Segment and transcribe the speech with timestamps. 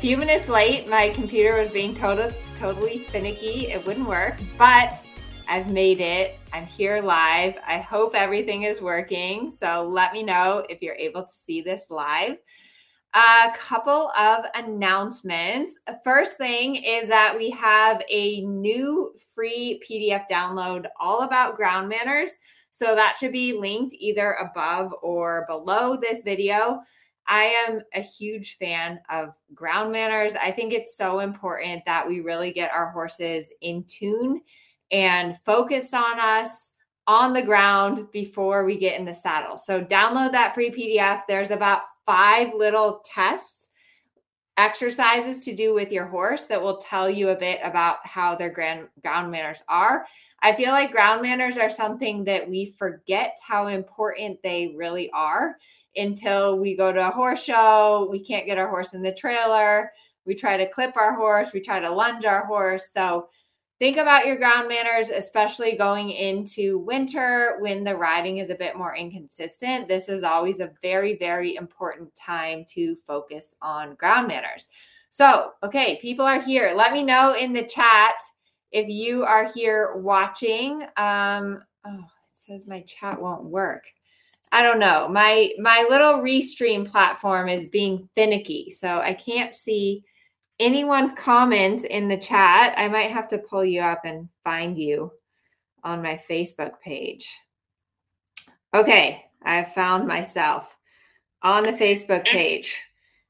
[0.00, 3.66] Few minutes late, my computer was being total, totally finicky.
[3.70, 5.04] It wouldn't work, but
[5.46, 6.38] I've made it.
[6.54, 7.56] I'm here live.
[7.66, 9.52] I hope everything is working.
[9.52, 12.38] So let me know if you're able to see this live.
[13.12, 15.78] A couple of announcements.
[16.02, 22.38] First thing is that we have a new free PDF download all about ground manners.
[22.70, 26.80] So that should be linked either above or below this video.
[27.30, 30.34] I am a huge fan of ground manners.
[30.34, 34.40] I think it's so important that we really get our horses in tune
[34.90, 36.74] and focused on us
[37.06, 39.56] on the ground before we get in the saddle.
[39.56, 41.22] So download that free PDF.
[41.28, 43.68] There's about five little tests,
[44.56, 48.50] exercises to do with your horse that will tell you a bit about how their
[48.50, 50.04] ground, ground manners are.
[50.42, 55.56] I feel like ground manners are something that we forget how important they really are
[55.96, 58.08] until we go to a horse show.
[58.10, 59.90] We can't get our horse in the trailer.
[60.24, 61.52] We try to clip our horse.
[61.52, 62.92] We try to lunge our horse.
[62.92, 63.28] So
[63.78, 68.76] think about your ground manners, especially going into winter when the riding is a bit
[68.76, 69.88] more inconsistent.
[69.88, 74.68] This is always a very, very important time to focus on ground manners.
[75.08, 76.72] So, okay, people are here.
[76.76, 78.14] Let me know in the chat
[78.70, 80.82] if you are here watching.
[80.96, 83.84] Um, oh, it says my chat won't work.
[84.52, 85.08] I don't know.
[85.08, 90.04] My my little restream platform is being finicky, so I can't see
[90.58, 92.74] anyone's comments in the chat.
[92.76, 95.12] I might have to pull you up and find you
[95.84, 97.28] on my Facebook page.
[98.74, 100.76] Okay, I found myself
[101.42, 102.76] on the Facebook page.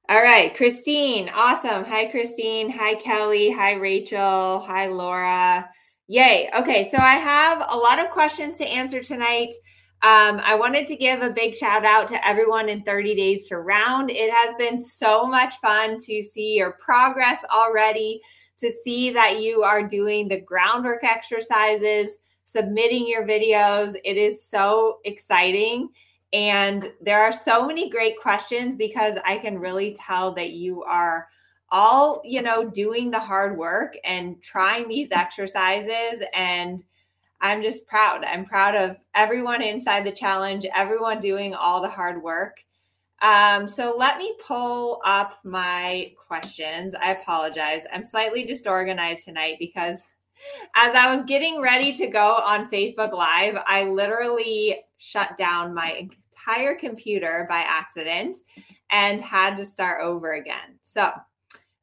[0.09, 1.85] All right, Christine, awesome.
[1.85, 2.69] Hi, Christine.
[2.71, 3.53] Hi, Kelly.
[3.53, 4.59] Hi, Rachel.
[4.59, 5.71] Hi, Laura.
[6.09, 6.51] Yay.
[6.59, 9.55] Okay, so I have a lot of questions to answer tonight.
[10.03, 13.59] Um, I wanted to give a big shout out to everyone in 30 Days to
[13.59, 14.11] Round.
[14.11, 18.23] It has been so much fun to see your progress already,
[18.61, 22.17] to see that you are doing the groundwork exercises,
[22.47, 23.95] submitting your videos.
[24.03, 25.91] It is so exciting.
[26.33, 31.29] And there are so many great questions because I can really tell that you are
[31.71, 36.83] all, you know, doing the hard work and trying these exercises and
[37.41, 38.25] I'm just proud.
[38.25, 42.63] I'm proud of everyone inside the challenge, everyone doing all the hard work.
[43.23, 46.95] Um, so let me pull up my questions.
[46.95, 47.85] I apologize.
[47.93, 50.03] I'm slightly disorganized tonight because
[50.75, 55.93] as I was getting ready to go on Facebook Live, I literally shut down my
[55.93, 58.37] entire computer by accident
[58.91, 60.79] and had to start over again.
[60.83, 61.11] So,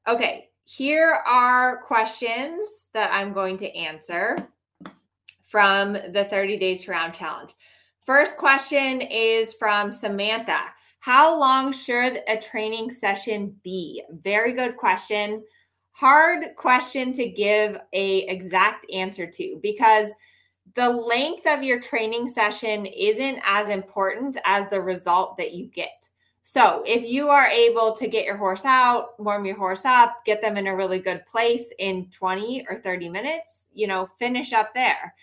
[0.07, 4.35] okay, here are questions that I'm going to answer
[5.47, 7.51] from the 30 Days to Round Challenge.
[8.05, 10.59] First question is from Samantha.
[10.99, 14.03] How long should a training session be?
[14.21, 15.43] Very good question.
[15.91, 20.11] Hard question to give a exact answer to because
[20.75, 26.09] the length of your training session isn't as important as the result that you get.
[26.43, 30.41] So, if you are able to get your horse out, warm your horse up, get
[30.41, 34.73] them in a really good place in 20 or 30 minutes, you know, finish up
[34.73, 35.13] there.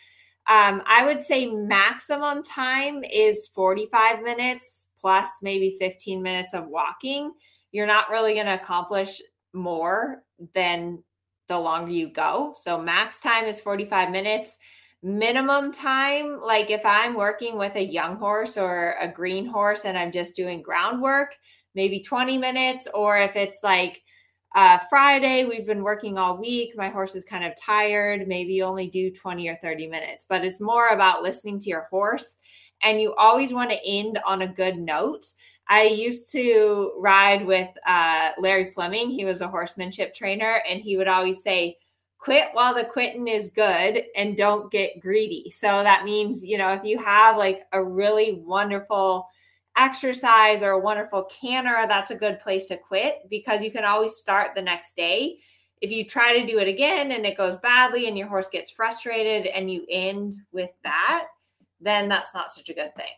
[0.46, 7.32] Um, I would say maximum time is 45 minutes plus maybe 15 minutes of walking.
[7.72, 9.22] You're not really going to accomplish
[9.54, 10.22] more
[10.54, 11.02] than
[11.48, 12.54] the longer you go.
[12.60, 14.58] So, max time is 45 minutes.
[15.02, 19.98] Minimum time, like if I'm working with a young horse or a green horse and
[19.98, 21.36] I'm just doing groundwork,
[21.74, 22.88] maybe 20 minutes.
[22.94, 24.02] Or if it's like
[24.54, 26.76] uh, Friday, we've been working all week.
[26.76, 28.28] My horse is kind of tired.
[28.28, 31.88] Maybe you only do 20 or 30 minutes, but it's more about listening to your
[31.90, 32.36] horse.
[32.82, 35.26] And you always want to end on a good note.
[35.68, 39.10] I used to ride with uh, Larry Fleming.
[39.10, 41.78] He was a horsemanship trainer, and he would always say,
[42.18, 45.50] quit while the quitting is good and don't get greedy.
[45.50, 49.28] So that means, you know, if you have like a really wonderful
[49.76, 54.16] exercise or a wonderful canter, that's a good place to quit because you can always
[54.16, 55.38] start the next day.
[55.80, 58.70] If you try to do it again and it goes badly and your horse gets
[58.70, 61.26] frustrated and you end with that,
[61.80, 63.12] then that's not such a good thing.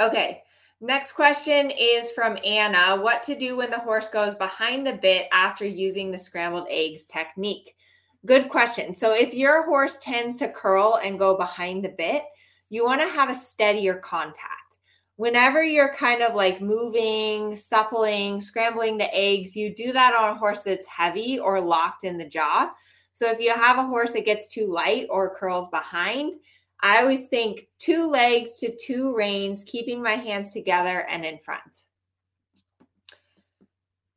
[0.00, 0.42] Okay.
[0.80, 3.00] Next question is from Anna.
[3.00, 7.06] What to do when the horse goes behind the bit after using the scrambled eggs
[7.06, 7.76] technique?
[8.26, 8.92] Good question.
[8.92, 12.24] So, if your horse tends to curl and go behind the bit,
[12.68, 14.65] you want to have a steadier contact.
[15.16, 20.38] Whenever you're kind of like moving, suppling, scrambling the eggs, you do that on a
[20.38, 22.70] horse that's heavy or locked in the jaw.
[23.14, 26.34] So, if you have a horse that gets too light or curls behind,
[26.82, 31.82] I always think two legs to two reins, keeping my hands together and in front.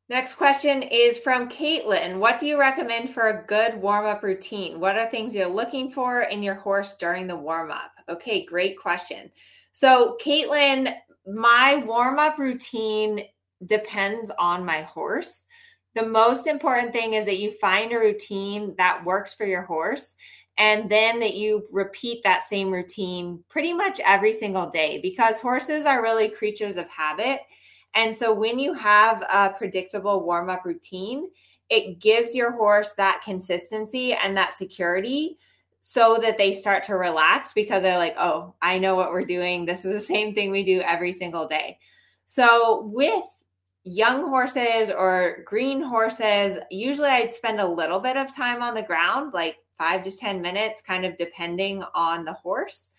[0.09, 2.17] Next question is from Caitlin.
[2.17, 4.79] What do you recommend for a good warm up routine?
[4.79, 7.91] What are things you're looking for in your horse during the warm up?
[8.09, 9.31] Okay, great question.
[9.79, 10.93] So, Caitlin,
[11.25, 13.21] my warm up routine
[13.65, 15.45] depends on my horse.
[15.95, 20.15] The most important thing is that you find a routine that works for your horse
[20.57, 25.85] and then that you repeat that same routine pretty much every single day because horses
[25.85, 27.39] are really creatures of habit.
[27.95, 31.29] And so when you have a predictable warm up routine,
[31.69, 35.37] it gives your horse that consistency and that security
[35.81, 39.65] so that they start to relax because they're like, oh, I know what we're doing.
[39.65, 41.77] This is the same thing we do every single day.
[42.25, 43.23] So with
[43.83, 48.81] young horses or green horses, usually I spend a little bit of time on the
[48.81, 52.91] ground, like five to 10 minutes, kind of depending on the horse.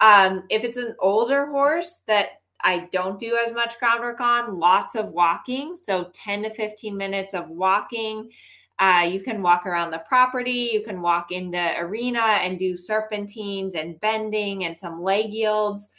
[0.00, 4.94] Um, if it's an older horse that I don't do as much groundwork on, lots
[4.94, 5.76] of walking.
[5.76, 8.30] So 10 to 15 minutes of walking.
[8.80, 12.78] Uh, you can walk around the property, you can walk in the arena and do
[12.78, 15.90] serpentines and bending and some leg yields.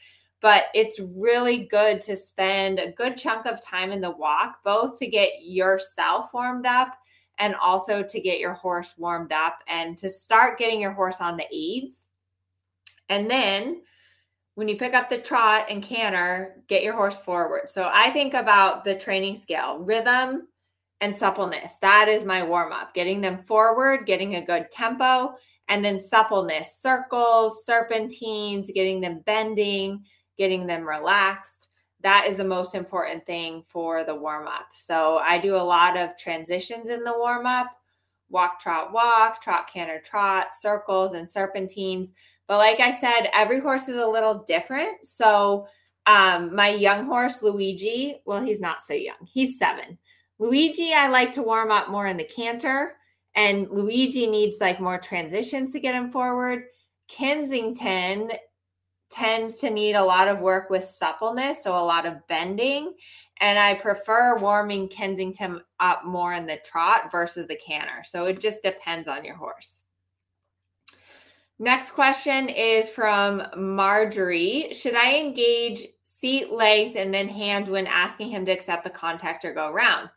[0.41, 4.97] But it's really good to spend a good chunk of time in the walk, both
[4.97, 6.97] to get yourself warmed up
[7.37, 11.37] and also to get your horse warmed up and to start getting your horse on
[11.37, 12.07] the aids.
[13.09, 13.83] And then
[14.55, 17.69] when you pick up the trot and canter, get your horse forward.
[17.69, 20.47] So I think about the training scale, rhythm
[21.01, 21.75] and suppleness.
[21.81, 25.33] That is my warm up, getting them forward, getting a good tempo,
[25.67, 30.05] and then suppleness, circles, serpentines, getting them bending,
[30.37, 31.67] getting them relaxed
[32.03, 34.67] that is the most important thing for the warm up.
[34.73, 37.67] So I do a lot of transitions in the warm up
[38.29, 42.13] walk, trot, walk, trot, canter, trot, circles, and serpentines.
[42.47, 45.05] But like I said, every horse is a little different.
[45.05, 45.67] So
[46.05, 49.97] um, my young horse, Luigi, well, he's not so young, he's seven.
[50.41, 52.95] Luigi, I like to warm up more in the canter,
[53.35, 56.63] and Luigi needs like more transitions to get him forward.
[57.07, 58.31] Kensington
[59.11, 62.91] tends to need a lot of work with suppleness, so a lot of bending.
[63.39, 68.03] And I prefer warming Kensington up more in the trot versus the canter.
[68.03, 69.83] So it just depends on your horse.
[71.59, 74.73] Next question is from Marjorie.
[74.73, 79.45] Should I engage seat, legs, and then hand when asking him to accept the contact
[79.45, 80.09] or go around?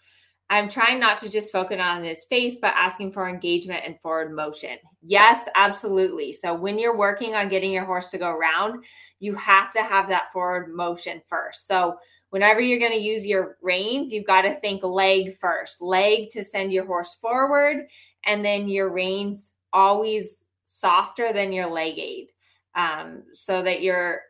[0.51, 4.35] I'm trying not to just focus on his face, but asking for engagement and forward
[4.35, 4.77] motion.
[5.03, 6.33] Yes, absolutely.
[6.33, 8.85] So when you're working on getting your horse to go around,
[9.21, 11.67] you have to have that forward motion first.
[11.67, 11.97] So
[12.29, 16.45] whenever you're going to use your reins, you've got to think leg first, leg to
[16.45, 17.87] send your horse forward,
[18.27, 22.29] and then your reins always softer than your leg aid,
[22.75, 24.21] um, so that your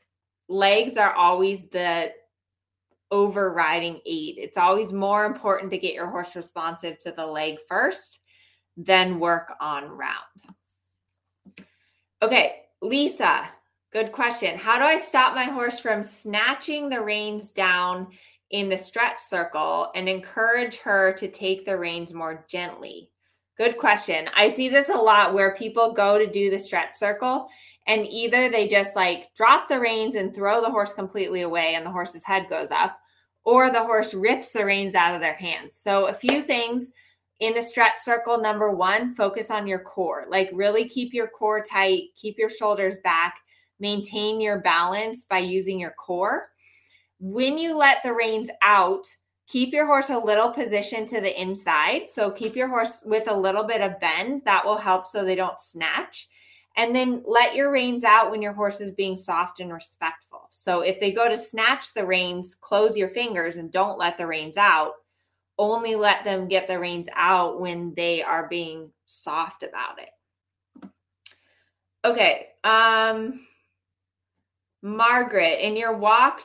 [0.49, 2.12] legs are always the
[3.10, 4.37] overriding aid.
[4.38, 8.20] It's always more important to get your horse responsive to the leg first,
[8.76, 10.54] then work on round.
[12.23, 13.49] Okay, Lisa,
[13.92, 14.58] good question.
[14.58, 18.08] How do I stop my horse from snatching the reins down
[18.50, 23.11] in the stretch circle and encourage her to take the reins more gently?
[23.56, 24.28] Good question.
[24.34, 27.49] I see this a lot where people go to do the stretch circle
[27.87, 31.85] and either they just like drop the reins and throw the horse completely away and
[31.85, 32.99] the horse's head goes up,
[33.45, 35.76] or the horse rips the reins out of their hands.
[35.76, 36.93] So, a few things
[37.41, 38.41] in the stretch circle.
[38.41, 40.26] Number one, focus on your core.
[40.29, 43.37] Like, really keep your core tight, keep your shoulders back,
[43.81, 46.49] maintain your balance by using your core.
[47.21, 49.07] When you let the reins out,
[49.47, 52.09] keep your horse a little position to the inside.
[52.09, 54.43] So, keep your horse with a little bit of bend.
[54.47, 56.29] That will help so they don't snatch.
[56.76, 60.49] And then let your reins out when your horse is being soft and respectful.
[60.50, 64.26] So if they go to snatch the reins, close your fingers and don't let the
[64.26, 64.95] reins out.
[65.57, 70.90] Only let them get the reins out when they are being soft about it.
[72.04, 72.49] Okay.
[72.64, 73.47] Um
[74.83, 76.43] Margaret, in your walk,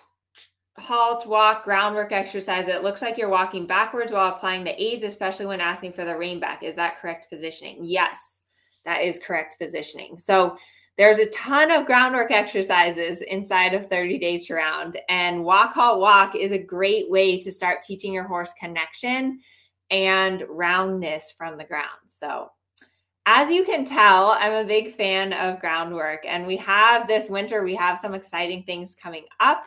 [0.78, 5.46] halt, walk, groundwork exercise, it looks like you're walking backwards while applying the aids, especially
[5.46, 6.64] when asking for the rein back.
[6.64, 7.80] Is that correct positioning?
[7.82, 8.39] Yes
[8.86, 10.18] that is correct positioning.
[10.18, 10.58] So
[11.00, 16.02] There's a ton of groundwork exercises inside of 30 Days to Round, and Walk Halt
[16.02, 19.40] Walk is a great way to start teaching your horse connection
[19.92, 21.88] and roundness from the ground.
[22.08, 22.50] So,
[23.26, 27.64] as you can tell, I'm a big fan of groundwork, and we have this winter,
[27.64, 29.64] we have some exciting things coming up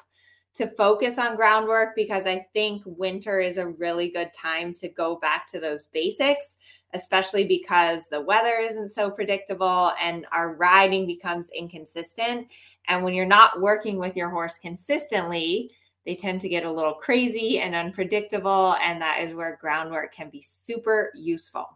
[0.56, 5.16] to focus on groundwork because I think winter is a really good time to go
[5.16, 6.58] back to those basics
[6.94, 12.48] especially because the weather isn't so predictable and our riding becomes inconsistent.
[12.88, 15.70] And when you're not working with your horse consistently,
[16.04, 18.74] they tend to get a little crazy and unpredictable.
[18.82, 21.66] And that is where groundwork can be super useful.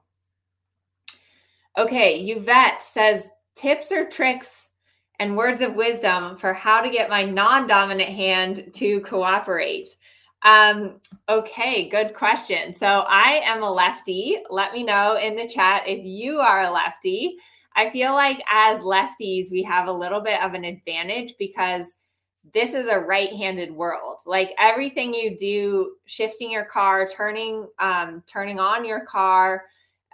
[1.78, 4.70] Okay, Yvette says tips or tricks
[5.18, 9.96] and words of wisdom for how to get my non dominant hand to cooperate.
[10.43, 12.73] Um, okay, good question.
[12.73, 14.43] So I am a lefty.
[14.50, 17.37] Let me know in the chat if you are a lefty.
[17.75, 21.97] I feel like as lefties, we have a little bit of an advantage because
[22.55, 24.19] this is a right-handed world.
[24.25, 29.64] Like everything you do, shifting your car, turning, um, turning on your car,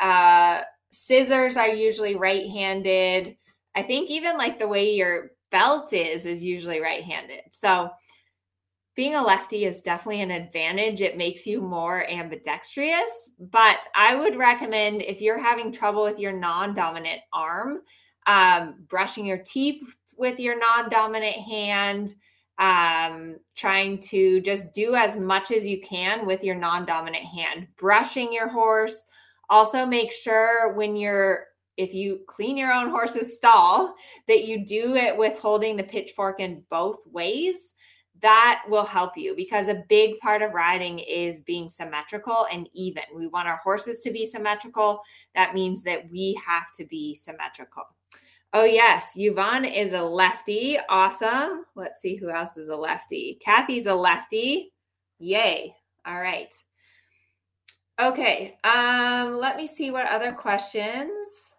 [0.00, 0.62] uh,
[0.92, 3.36] scissors are usually right-handed.
[3.74, 7.42] I think even like the way your belt is is usually right-handed.
[7.50, 7.90] So
[8.94, 11.00] being a lefty is definitely an advantage.
[11.00, 16.32] It makes you more ambidextrous, but I would recommend if you're having trouble with your
[16.32, 17.80] non dominant arm,
[18.26, 19.82] um, brushing your teeth
[20.18, 22.14] with your non dominant hand,
[22.58, 27.68] um, trying to just do as much as you can with your non dominant hand,
[27.78, 29.06] brushing your horse.
[29.48, 31.46] Also, make sure when you're
[31.78, 33.94] if you clean your own horse's stall
[34.28, 37.72] that you do it with holding the pitchfork in both ways
[38.22, 43.02] that will help you because a big part of riding is being symmetrical and even.
[43.14, 45.00] We want our horses to be symmetrical.
[45.34, 47.82] That means that we have to be symmetrical.
[48.54, 49.12] Oh, yes.
[49.16, 50.78] Yvonne is a lefty.
[50.88, 51.64] Awesome.
[51.74, 53.38] Let's see who else is a lefty.
[53.44, 54.72] Kathy's a lefty.
[55.18, 55.74] Yay.
[56.06, 56.54] All right.
[58.00, 58.56] Okay.
[58.62, 61.51] Um, let me see what other questions.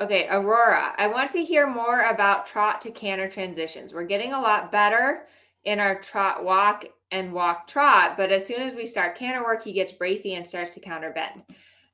[0.00, 3.92] Okay, Aurora, I want to hear more about trot to canter transitions.
[3.92, 5.26] We're getting a lot better
[5.64, 9.62] in our trot walk and walk trot, but as soon as we start canter work,
[9.62, 11.44] he gets bracy and starts to counter bend.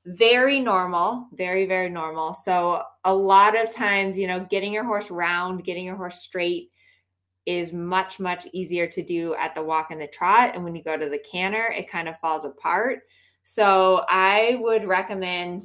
[0.05, 2.33] Very normal, very, very normal.
[2.33, 6.71] So, a lot of times, you know, getting your horse round, getting your horse straight
[7.45, 10.55] is much, much easier to do at the walk and the trot.
[10.55, 13.01] And when you go to the canter, it kind of falls apart.
[13.43, 15.65] So, I would recommend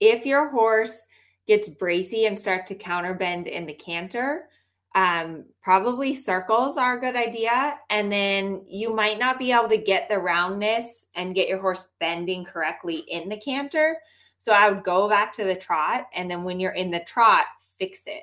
[0.00, 1.04] if your horse
[1.50, 4.48] gets bracy and start to counterbend in the canter,
[4.94, 7.76] um, probably circles are a good idea.
[7.90, 11.86] And then you might not be able to get the roundness and get your horse
[11.98, 13.96] bending correctly in the canter.
[14.38, 16.06] So I would go back to the trot.
[16.14, 17.46] And then when you're in the trot,
[17.80, 18.22] fix it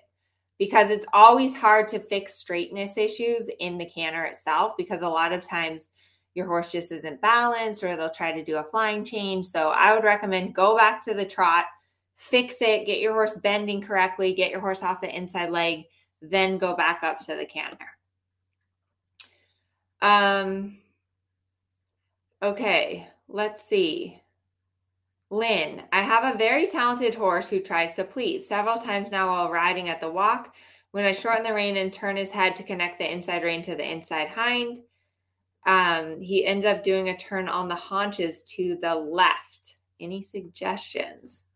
[0.58, 5.34] because it's always hard to fix straightness issues in the canter itself because a lot
[5.34, 5.90] of times
[6.34, 9.48] your horse just isn't balanced or they'll try to do a flying change.
[9.48, 11.66] So I would recommend go back to the trot
[12.18, 15.86] fix it, get your horse bending correctly, get your horse off the inside leg,
[16.22, 17.88] then go back up to the canter.
[20.02, 20.78] Um,
[22.44, 24.22] okay, let's see.
[25.30, 28.48] Lynn, I have a very talented horse who tries to please.
[28.48, 30.56] Several times now while riding at the walk,
[30.92, 33.76] when I shorten the rein and turn his head to connect the inside rein to
[33.76, 34.80] the inside hind,
[35.66, 39.76] um, he ends up doing a turn on the haunches to the left.
[40.00, 41.47] Any suggestions?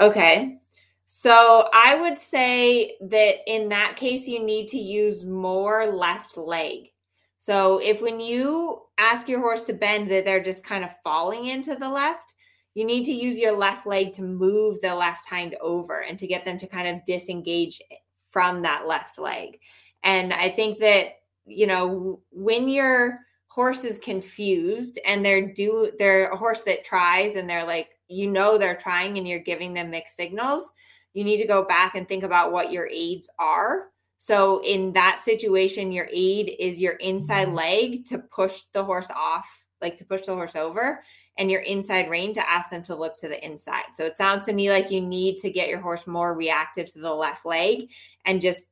[0.00, 0.58] Okay.
[1.06, 6.90] So I would say that in that case, you need to use more left leg.
[7.38, 11.46] So if when you ask your horse to bend, that they're just kind of falling
[11.46, 12.34] into the left,
[12.74, 16.26] you need to use your left leg to move the left hind over and to
[16.26, 17.80] get them to kind of disengage
[18.26, 19.58] from that left leg.
[20.04, 21.06] And I think that,
[21.46, 27.34] you know, when your horse is confused and they're do they're a horse that tries
[27.34, 30.72] and they're like you know they're trying and you're giving them mixed signals,
[31.14, 33.90] you need to go back and think about what your aids are.
[34.18, 37.56] So in that situation, your aid is your inside mm-hmm.
[37.56, 39.48] leg to push the horse off,
[39.80, 41.02] like to push the horse over,
[41.36, 43.84] and your inside rein to ask them to look to the inside.
[43.94, 46.98] So it sounds to me like you need to get your horse more reactive to
[46.98, 47.90] the left leg
[48.24, 48.64] and just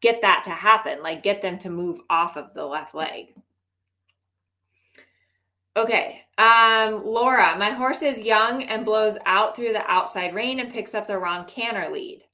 [0.00, 3.34] get that to happen, like get them to move off of the left leg.
[5.78, 6.22] Okay.
[6.38, 10.92] Um, Laura, my horse is young and blows out through the outside rein and picks
[10.92, 12.24] up the wrong canter lead.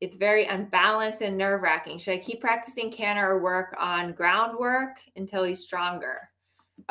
[0.00, 1.98] It's very unbalanced and nerve wracking.
[1.98, 6.18] Should I keep practicing canter or work on groundwork until he's stronger?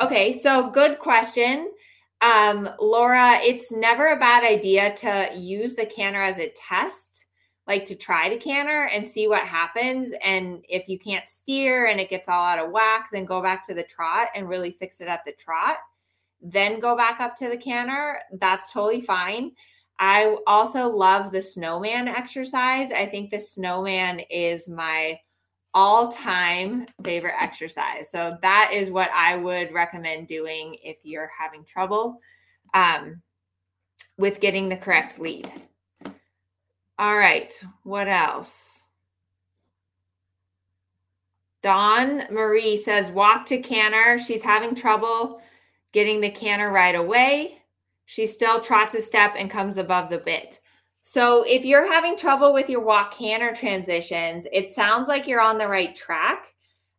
[0.00, 1.72] Okay, so good question.
[2.20, 7.26] Um, Laura, it's never a bad idea to use the canter as a test,
[7.66, 10.10] like to try to canter and see what happens.
[10.24, 13.66] And if you can't steer and it gets all out of whack, then go back
[13.66, 15.76] to the trot and really fix it at the trot.
[16.40, 18.20] Then go back up to the canter.
[18.32, 19.52] That's totally fine.
[19.98, 22.92] I also love the snowman exercise.
[22.92, 25.18] I think the snowman is my
[25.72, 28.10] all time favorite exercise.
[28.10, 32.20] So that is what I would recommend doing if you're having trouble
[32.74, 33.22] um,
[34.18, 35.50] with getting the correct lead.
[36.98, 37.52] All right,
[37.82, 38.88] what else?
[41.62, 44.18] Dawn Marie says, walk to canter.
[44.18, 45.42] She's having trouble
[45.96, 47.56] getting the canter right away.
[48.04, 50.60] She still trots a step and comes above the bit.
[51.00, 55.56] So if you're having trouble with your walk canter transitions, it sounds like you're on
[55.56, 56.54] the right track.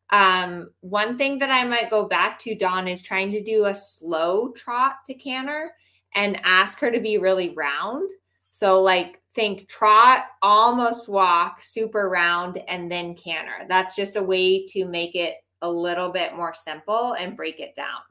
[0.09, 3.75] Um, one thing that I might go back to, Dawn, is trying to do a
[3.75, 5.73] slow trot to canter
[6.15, 8.09] and ask her to be really round.
[8.49, 13.67] So, like, think trot, almost walk, super round, and then canter.
[13.69, 17.75] That's just a way to make it a little bit more simple and break it
[17.75, 18.01] down.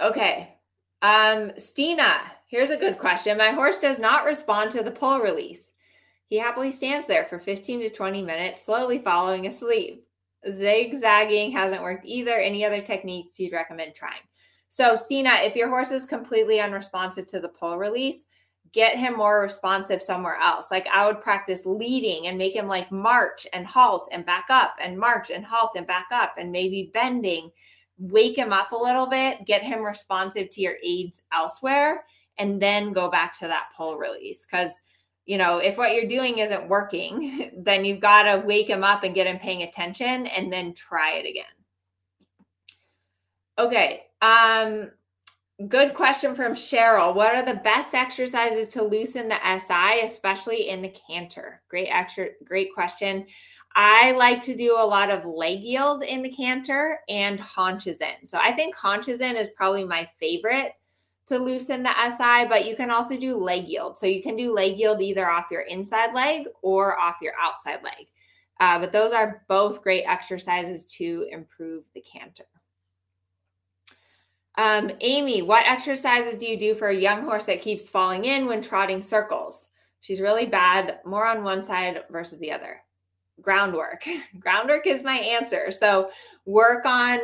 [0.00, 0.54] Okay.
[1.02, 3.38] Um, Stina, here's a good question.
[3.38, 5.72] My horse does not respond to the pull release.
[6.26, 10.00] He happily stands there for 15 to 20 minutes, slowly following a sleeve.
[10.48, 12.36] Zigzagging hasn't worked either.
[12.36, 14.20] Any other techniques you'd recommend trying?
[14.68, 18.26] So, Stina, if your horse is completely unresponsive to the pull release,
[18.72, 20.70] get him more responsive somewhere else.
[20.70, 24.76] Like I would practice leading and make him like march and halt and back up
[24.80, 27.50] and march and halt and back up and maybe bending
[27.98, 32.04] wake him up a little bit, get him responsive to your aids elsewhere,
[32.38, 34.46] and then go back to that pull release.
[34.48, 34.70] Because,
[35.26, 39.02] you know, if what you're doing isn't working, then you've got to wake him up
[39.04, 41.44] and get him paying attention and then try it again.
[43.58, 44.04] Okay.
[44.22, 44.92] Um,
[45.66, 47.14] good question from Cheryl.
[47.14, 51.60] What are the best exercises to loosen the SI, especially in the canter?
[51.68, 53.26] Great extra, great question.
[53.80, 58.26] I like to do a lot of leg yield in the canter and haunches in.
[58.26, 60.72] So I think haunches in is probably my favorite
[61.28, 63.96] to loosen the SI, but you can also do leg yield.
[63.96, 67.84] So you can do leg yield either off your inside leg or off your outside
[67.84, 68.08] leg.
[68.58, 72.46] Uh, but those are both great exercises to improve the canter.
[74.56, 78.46] Um, Amy, what exercises do you do for a young horse that keeps falling in
[78.46, 79.68] when trotting circles?
[80.00, 82.80] She's really bad, more on one side versus the other
[83.40, 84.06] groundwork.
[84.38, 85.70] groundwork is my answer.
[85.70, 86.10] So
[86.44, 87.20] work on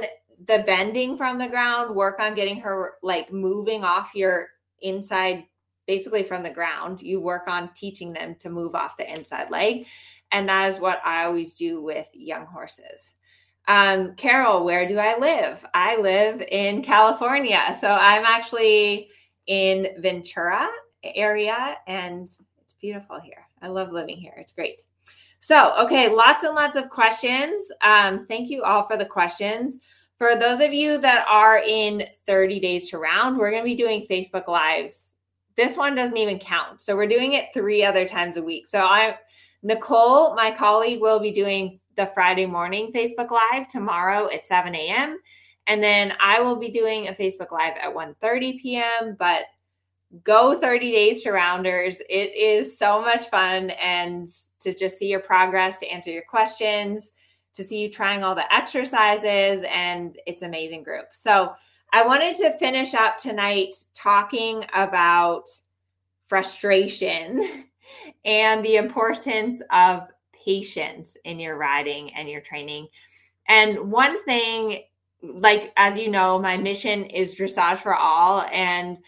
[0.46, 4.48] the bending from the ground, work on getting her like moving off your
[4.82, 5.44] inside,
[5.86, 7.02] basically from the ground.
[7.02, 9.86] You work on teaching them to move off the inside leg.
[10.32, 13.12] And that is what I always do with young horses.
[13.66, 15.64] Um, Carol, where do I live?
[15.72, 17.76] I live in California.
[17.80, 19.08] So I'm actually
[19.46, 20.68] in Ventura
[21.02, 22.24] area and
[22.60, 23.46] it's beautiful here.
[23.62, 24.34] I love living here.
[24.36, 24.82] It's great.
[25.44, 27.70] So, okay, lots and lots of questions.
[27.82, 29.76] Um, thank you all for the questions.
[30.16, 33.74] For those of you that are in 30 days to round, we're going to be
[33.74, 35.12] doing Facebook Lives.
[35.58, 36.80] This one doesn't even count.
[36.80, 38.66] So, we're doing it three other times a week.
[38.68, 39.16] So, I'm
[39.62, 45.18] Nicole, my colleague, will be doing the Friday morning Facebook Live tomorrow at 7 a.m.
[45.66, 49.14] And then I will be doing a Facebook Live at 1 30 p.m.
[49.18, 49.42] But
[50.22, 51.98] go 30 days to rounders.
[52.08, 54.28] It is so much fun and
[54.60, 57.12] to just see your progress to answer your questions
[57.54, 61.06] to see you trying all the exercises and it's amazing group.
[61.12, 61.52] So
[61.92, 65.44] i wanted to finish up tonight talking about
[66.26, 67.64] frustration
[68.24, 70.08] and the importance of
[70.44, 72.88] patience in your riding and your training.
[73.48, 74.82] And one thing
[75.22, 78.98] like as you know my mission is dressage for all and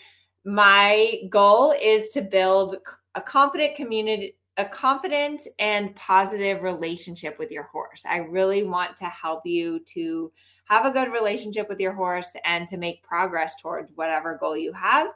[0.46, 2.76] my goal is to build
[3.14, 8.04] a confident community a confident and positive relationship with your horse.
[8.08, 10.32] I really want to help you to
[10.64, 14.72] have a good relationship with your horse and to make progress towards whatever goal you
[14.72, 15.08] have.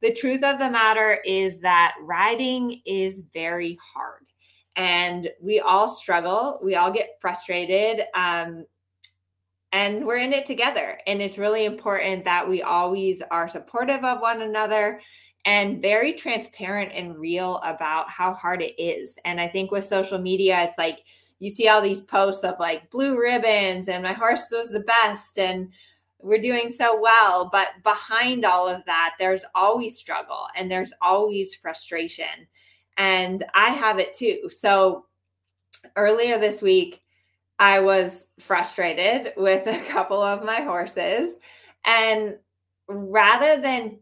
[0.00, 4.26] The truth of the matter is that riding is very hard
[4.76, 6.60] and we all struggle.
[6.62, 8.04] We all get frustrated.
[8.14, 8.64] Um,
[9.74, 11.00] and we're in it together.
[11.08, 15.00] And it's really important that we always are supportive of one another
[15.46, 19.18] and very transparent and real about how hard it is.
[19.24, 21.00] And I think with social media, it's like
[21.40, 25.40] you see all these posts of like blue ribbons and my horse was the best
[25.40, 25.72] and
[26.20, 27.48] we're doing so well.
[27.50, 32.46] But behind all of that, there's always struggle and there's always frustration.
[32.96, 34.48] And I have it too.
[34.50, 35.06] So
[35.96, 37.00] earlier this week,
[37.58, 41.36] I was frustrated with a couple of my horses.
[41.84, 42.36] And
[42.88, 43.98] rather than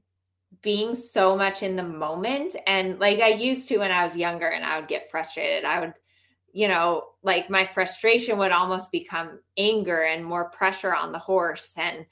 [0.63, 4.49] being so much in the moment and like I used to when I was younger
[4.49, 5.95] and I would get frustrated, I would
[6.55, 11.73] you know, like my frustration would almost become anger and more pressure on the horse
[11.77, 12.05] and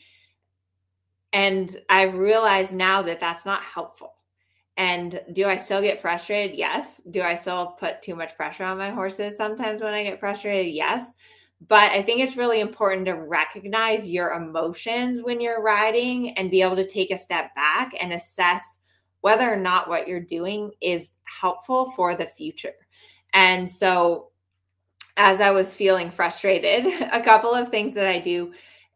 [1.32, 4.14] and I realize now that that's not helpful.
[4.80, 6.56] And do I still get frustrated?
[6.56, 7.02] Yes.
[7.10, 10.72] Do I still put too much pressure on my horses sometimes when I get frustrated?
[10.72, 11.12] Yes.
[11.68, 16.62] But I think it's really important to recognize your emotions when you're riding and be
[16.62, 18.78] able to take a step back and assess
[19.20, 22.72] whether or not what you're doing is helpful for the future.
[23.34, 24.30] And so,
[25.18, 28.54] as I was feeling frustrated, a couple of things that I do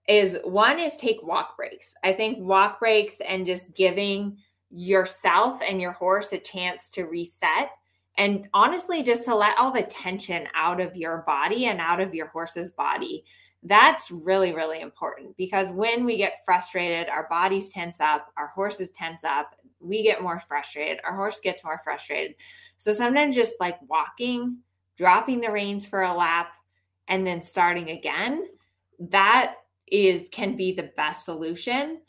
[0.09, 1.93] is one is take walk breaks.
[2.03, 4.39] I think walk breaks and just giving
[4.75, 7.71] yourself and your horse a chance to reset.
[8.19, 12.15] And honestly just to let all the tension out of your body and out of
[12.15, 13.25] your horse's body.
[13.63, 18.91] That's really really important because when we get frustrated our bodies tense up our horses
[18.91, 22.35] tense up we get more frustrated our horse gets more frustrated.
[22.77, 24.59] So sometimes just like walking
[24.99, 26.53] dropping the reins for a lap
[27.09, 28.49] and then starting again
[28.99, 29.55] that
[29.87, 32.01] is can be the best solution.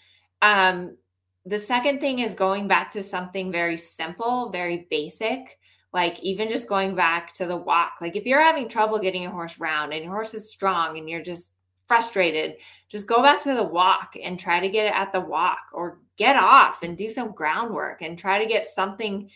[0.42, 0.98] Um
[1.46, 5.58] the second thing is going back to something very simple very basic
[5.96, 8.00] like even just going back to the walk.
[8.02, 11.10] Like if you're having trouble getting your horse round and your horse is strong and
[11.10, 11.52] you're just
[11.88, 12.56] frustrated
[12.90, 16.00] just go back to the walk and try to get it at the walk or
[16.18, 19.30] get off and do some groundwork and try to get something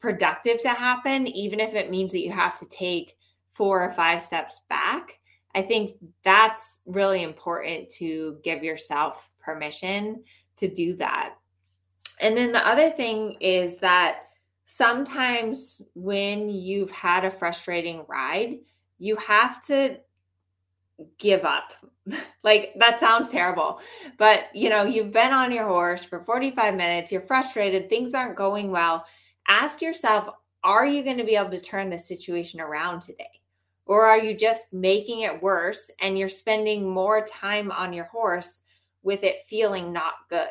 [0.00, 3.18] productive to happen even if it means that you have to take
[3.52, 5.18] four or five steps back.
[5.54, 5.92] I think
[6.24, 10.22] that's really important to give yourself permission
[10.56, 11.34] to do that
[12.20, 14.28] and then the other thing is that
[14.64, 18.58] sometimes when you've had a frustrating ride,
[18.98, 19.98] you have to
[21.18, 21.72] give up.
[22.42, 23.80] like that sounds terrible,
[24.16, 28.36] but you know, you've been on your horse for 45 minutes, you're frustrated, things aren't
[28.36, 29.04] going well.
[29.46, 30.30] Ask yourself,
[30.64, 33.30] are you going to be able to turn the situation around today?
[33.86, 38.62] Or are you just making it worse and you're spending more time on your horse
[39.02, 40.48] with it feeling not good?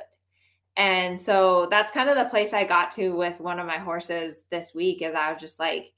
[0.77, 4.43] And so that's kind of the place I got to with one of my horses
[4.51, 5.91] this week is I was just like,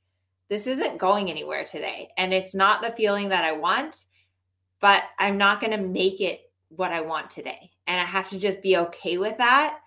[0.47, 2.09] this isn't going anywhere today.
[2.17, 4.05] And it's not the feeling that I want,
[4.79, 7.71] but I'm not going to make it what I want today.
[7.87, 9.79] And I have to just be okay with that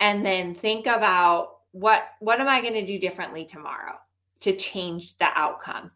[0.00, 3.94] and then think about what what am I going to do differently tomorrow
[4.40, 5.90] to change the outcome.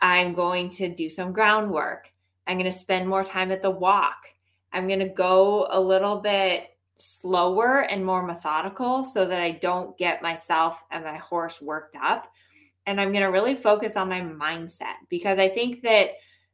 [0.00, 2.10] I'm going to do some groundwork.
[2.46, 4.16] I'm going to spend more time at the walk.
[4.72, 9.96] I'm going to go a little bit slower and more methodical so that I don't
[9.98, 12.32] get myself and my horse worked up.
[12.86, 16.10] And I'm going to really focus on my mindset because I think that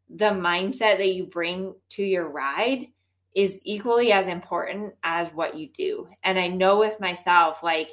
[0.08, 2.88] the mindset that you bring to your ride
[3.34, 6.08] is equally as important as what you do.
[6.24, 7.90] And I know with myself, like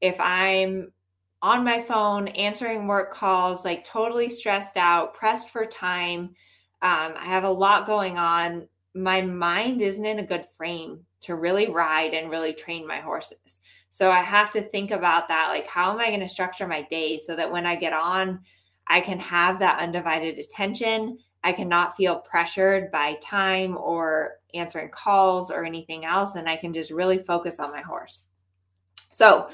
[0.00, 0.92] if I'm
[1.42, 6.34] on my phone answering work calls, like totally stressed out, pressed for time,
[6.80, 11.36] um, I have a lot going on, my mind isn't in a good frame to
[11.36, 13.58] really ride and really train my horses.
[13.90, 16.82] So I have to think about that like how am I going to structure my
[16.82, 18.40] day so that when I get on
[18.86, 21.18] I can have that undivided attention.
[21.42, 26.72] I cannot feel pressured by time or answering calls or anything else and I can
[26.72, 28.24] just really focus on my horse.
[29.10, 29.48] So,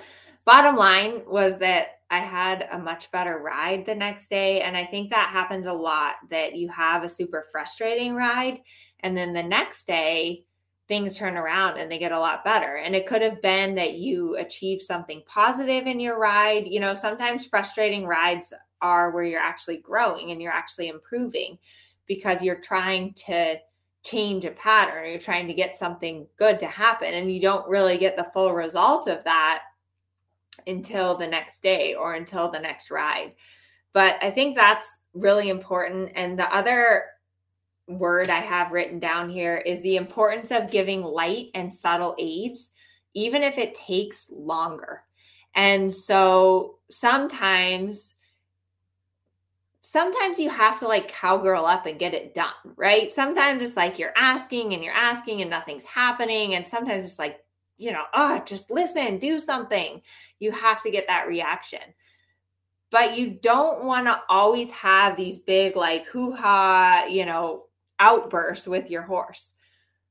[0.44, 4.62] bottom line was that I had a much better ride the next day.
[4.62, 8.60] And I think that happens a lot that you have a super frustrating ride.
[9.00, 10.44] And then the next day,
[10.90, 12.78] things turn around and they get a lot better.
[12.78, 16.66] And it could have been that you achieved something positive in your ride.
[16.66, 21.58] You know, sometimes frustrating rides are where you're actually growing and you're actually improving
[22.06, 23.56] because you're trying to
[24.02, 27.68] change a pattern or you're trying to get something good to happen and you don't
[27.68, 29.62] really get the full result of that
[30.66, 33.32] until the next day or until the next ride.
[33.92, 36.10] But I think that's really important.
[36.16, 37.04] And the other
[37.98, 42.72] word I have written down here is the importance of giving light and subtle aids,
[43.14, 45.02] even if it takes longer.
[45.54, 48.14] And so sometimes,
[49.82, 53.12] sometimes you have to like cowgirl up and get it done, right?
[53.12, 56.54] Sometimes it's like you're asking and you're asking and nothing's happening.
[56.54, 57.44] And sometimes it's like,
[57.78, 60.02] you know, oh, just listen, do something.
[60.38, 61.80] You have to get that reaction.
[62.90, 67.66] But you don't want to always have these big, like, hoo ha, you know,
[68.00, 69.54] outbursts with your horse.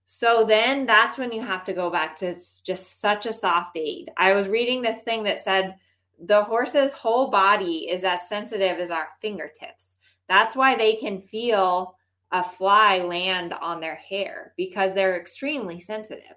[0.06, 4.10] So then that's when you have to go back to just such a soft aid.
[4.18, 5.76] I was reading this thing that said
[6.20, 9.96] the horse's whole body is as sensitive as our fingertips.
[10.28, 11.96] That's why they can feel
[12.32, 16.36] a fly land on their hair because they're extremely sensitive.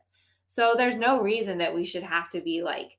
[0.48, 2.98] So there's no reason that we should have to be like,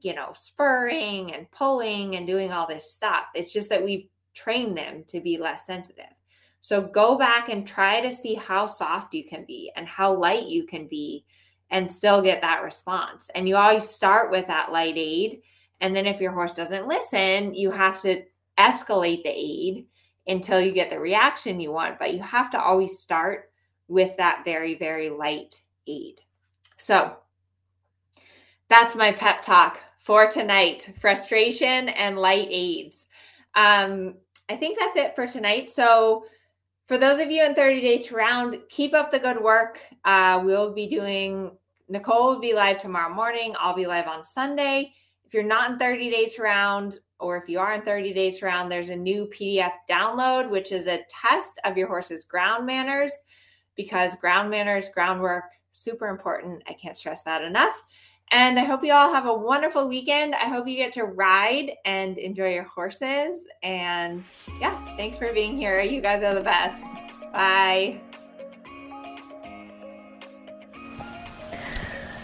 [0.00, 3.26] you know, spurring and pulling and doing all this stuff.
[3.34, 6.12] It's just that we've trained them to be less sensitive.
[6.62, 10.46] So go back and try to see how soft you can be and how light
[10.46, 11.24] you can be
[11.70, 13.28] and still get that response.
[13.34, 15.42] And you always start with that light aid.
[15.80, 18.22] And then if your horse doesn't listen, you have to
[18.58, 19.86] escalate the aid
[20.28, 21.98] until you get the reaction you want.
[21.98, 23.50] But you have to always start
[23.88, 26.20] with that very, very light aid.
[26.76, 27.16] So
[28.68, 33.08] that's my pep talk for tonight frustration and light aids.
[33.56, 34.14] Um,
[34.48, 35.70] I think that's it for tonight.
[35.70, 36.24] So,
[36.92, 39.78] for those of you in 30 days to round, keep up the good work.
[40.04, 41.50] Uh, we'll be doing,
[41.88, 43.54] Nicole will be live tomorrow morning.
[43.58, 44.92] I'll be live on Sunday.
[45.24, 48.40] If you're not in 30 days to round, or if you are in 30 days
[48.40, 52.66] to round, there's a new PDF download, which is a test of your horse's ground
[52.66, 53.14] manners
[53.74, 56.62] because ground manners, groundwork, super important.
[56.68, 57.82] I can't stress that enough.
[58.32, 60.34] And I hope you all have a wonderful weekend.
[60.34, 63.46] I hope you get to ride and enjoy your horses.
[63.62, 64.24] And
[64.58, 65.80] yeah, thanks for being here.
[65.82, 66.88] You guys are the best.
[67.30, 68.00] Bye.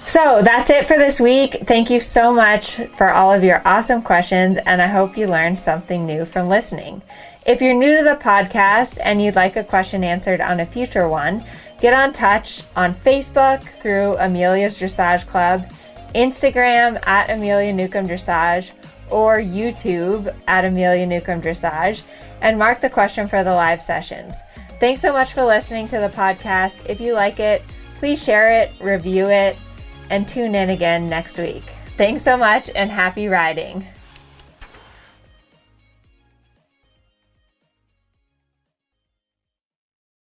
[0.06, 1.64] So that's it for this week.
[1.66, 5.60] Thank you so much for all of your awesome questions, and I hope you learned
[5.60, 7.02] something new from listening.
[7.44, 11.06] If you're new to the podcast and you'd like a question answered on a future
[11.10, 11.44] one,
[11.82, 15.70] get on touch on Facebook through Amelia's Dressage Club,
[16.14, 18.72] Instagram at Amelia Newcomb Dressage,
[19.10, 22.02] or YouTube at Amelia Newcomb Dressage,
[22.40, 24.42] and mark the question for the live sessions.
[24.80, 26.76] Thanks so much for listening to the podcast.
[26.88, 27.62] If you like it,
[27.96, 29.56] please share it, review it,
[30.10, 31.64] and tune in again next week.
[31.96, 33.86] Thanks so much and happy riding.